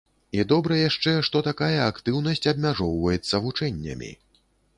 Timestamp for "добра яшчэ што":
0.51-1.41